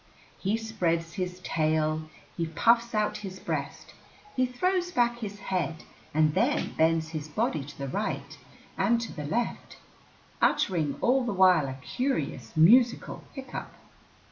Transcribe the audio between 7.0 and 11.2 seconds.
his body to the right and to the left, uttering